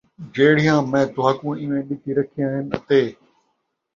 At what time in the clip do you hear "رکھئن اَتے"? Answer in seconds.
2.17-3.01